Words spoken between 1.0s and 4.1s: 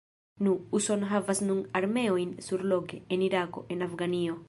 havas nun armeojn surloke, en Irako, en